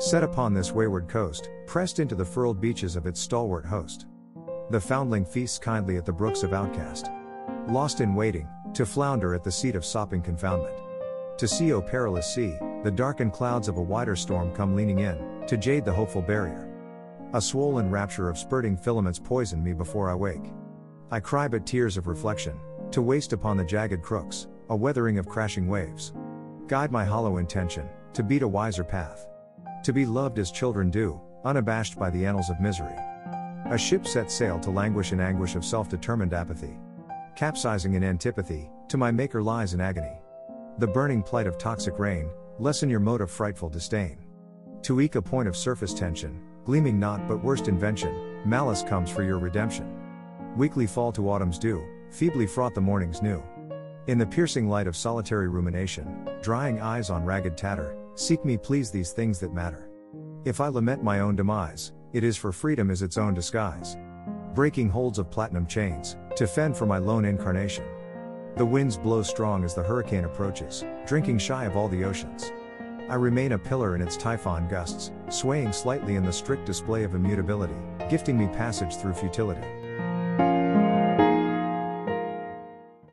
set 0.00 0.24
upon 0.24 0.54
this 0.54 0.72
wayward 0.72 1.08
coast, 1.08 1.50
pressed 1.66 1.98
into 1.98 2.14
the 2.14 2.24
furled 2.24 2.60
beaches 2.60 2.96
of 2.96 3.06
its 3.06 3.20
stalwart 3.20 3.66
host. 3.66 4.06
The 4.70 4.80
foundling 4.80 5.26
feasts 5.26 5.58
kindly 5.58 5.98
at 5.98 6.06
the 6.06 6.12
brooks 6.12 6.42
of 6.42 6.54
outcast. 6.54 7.10
Lost 7.68 8.00
in 8.00 8.14
waiting, 8.14 8.48
to 8.72 8.86
flounder 8.86 9.34
at 9.34 9.44
the 9.44 9.52
seat 9.52 9.74
of 9.74 9.84
sopping 9.84 10.22
confoundment. 10.22 10.80
To 11.36 11.46
see, 11.46 11.72
O 11.74 11.82
perilous 11.82 12.34
sea, 12.34 12.56
the 12.82 12.90
darkened 12.90 13.34
clouds 13.34 13.68
of 13.68 13.76
a 13.76 13.82
wider 13.82 14.16
storm 14.16 14.54
come 14.54 14.74
leaning 14.74 15.00
in, 15.00 15.44
to 15.46 15.58
jade 15.58 15.84
the 15.84 15.92
hopeful 15.92 16.22
barrier. 16.22 16.68
A 17.34 17.40
swollen 17.40 17.90
rapture 17.90 18.28
of 18.28 18.38
spurting 18.38 18.76
filaments 18.76 19.18
poison 19.18 19.62
me 19.62 19.74
before 19.74 20.10
I 20.10 20.14
wake. 20.14 20.50
I 21.10 21.20
cry 21.20 21.46
but 21.46 21.66
tears 21.66 21.96
of 21.96 22.06
reflection, 22.06 22.58
to 22.90 23.02
waste 23.02 23.32
upon 23.32 23.56
the 23.56 23.64
jagged 23.64 24.02
crooks, 24.02 24.48
a 24.70 24.76
weathering 24.76 25.18
of 25.18 25.28
crashing 25.28 25.68
waves. 25.68 26.14
Guide 26.68 26.90
my 26.90 27.04
hollow 27.04 27.36
intention, 27.36 27.88
to 28.14 28.22
beat 28.22 28.42
a 28.42 28.48
wiser 28.48 28.84
path. 28.84 29.26
To 29.84 29.94
be 29.94 30.04
loved 30.04 30.38
as 30.38 30.50
children 30.50 30.90
do, 30.90 31.18
unabashed 31.44 31.98
by 31.98 32.10
the 32.10 32.26
annals 32.26 32.50
of 32.50 32.60
misery. 32.60 32.96
A 33.70 33.78
ship 33.78 34.06
set 34.06 34.30
sail 34.30 34.60
to 34.60 34.70
languish 34.70 35.12
in 35.12 35.20
anguish 35.20 35.54
of 35.54 35.64
self 35.64 35.88
determined 35.88 36.34
apathy. 36.34 36.78
Capsizing 37.34 37.94
in 37.94 38.04
antipathy, 38.04 38.68
to 38.88 38.98
my 38.98 39.10
maker 39.10 39.42
lies 39.42 39.72
in 39.72 39.80
agony. 39.80 40.20
The 40.78 40.86
burning 40.86 41.22
plight 41.22 41.46
of 41.46 41.56
toxic 41.56 41.98
rain, 41.98 42.28
lessen 42.58 42.90
your 42.90 43.00
mode 43.00 43.22
of 43.22 43.30
frightful 43.30 43.70
disdain. 43.70 44.18
To 44.82 45.00
eke 45.00 45.14
a 45.14 45.22
point 45.22 45.48
of 45.48 45.56
surface 45.56 45.94
tension, 45.94 46.42
gleaming 46.64 47.00
not 47.00 47.26
but 47.26 47.42
worst 47.42 47.66
invention, 47.66 48.42
malice 48.44 48.82
comes 48.82 49.10
for 49.10 49.22
your 49.22 49.38
redemption. 49.38 49.96
Weekly 50.56 50.86
fall 50.86 51.10
to 51.12 51.30
autumn's 51.30 51.58
dew, 51.58 51.82
feebly 52.10 52.46
fraught 52.46 52.74
the 52.74 52.80
morning's 52.82 53.22
new. 53.22 53.42
In 54.08 54.18
the 54.18 54.26
piercing 54.26 54.68
light 54.68 54.86
of 54.86 54.96
solitary 54.96 55.48
rumination, 55.48 56.28
drying 56.42 56.80
eyes 56.80 57.08
on 57.08 57.24
ragged 57.24 57.56
tatter, 57.56 57.96
seek 58.14 58.44
me 58.44 58.56
please 58.56 58.90
these 58.90 59.12
things 59.12 59.38
that 59.40 59.52
matter. 59.52 59.90
If 60.44 60.60
I 60.60 60.68
lament 60.68 61.02
my 61.02 61.20
own 61.20 61.36
demise, 61.36 61.92
it 62.12 62.24
is 62.24 62.36
for 62.36 62.52
freedom 62.52 62.90
is 62.90 63.02
its 63.02 63.18
own 63.18 63.34
disguise. 63.34 63.96
Breaking 64.54 64.88
holds 64.88 65.18
of 65.18 65.30
platinum 65.30 65.66
chains, 65.66 66.16
to 66.36 66.46
fend 66.46 66.76
for 66.76 66.86
my 66.86 66.98
lone 66.98 67.24
incarnation. 67.24 67.84
The 68.56 68.66
winds 68.66 68.96
blow 68.96 69.22
strong 69.22 69.64
as 69.64 69.74
the 69.74 69.82
hurricane 69.82 70.24
approaches, 70.24 70.84
drinking 71.06 71.38
shy 71.38 71.64
of 71.64 71.76
all 71.76 71.88
the 71.88 72.04
oceans. 72.04 72.52
I 73.08 73.14
remain 73.14 73.52
a 73.52 73.58
pillar 73.58 73.94
in 73.94 74.02
its 74.02 74.16
typhon 74.16 74.68
gusts, 74.68 75.12
swaying 75.28 75.72
slightly 75.72 76.16
in 76.16 76.24
the 76.24 76.32
strict 76.32 76.66
display 76.66 77.04
of 77.04 77.14
immutability, 77.14 77.74
gifting 78.08 78.38
me 78.38 78.48
passage 78.48 78.96
through 78.96 79.14
futility. 79.14 79.66